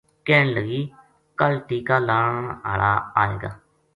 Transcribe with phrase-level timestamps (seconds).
[0.25, 0.81] کہن لگی:”
[1.39, 3.51] کل ٹیکہ لان ہالا آئے گا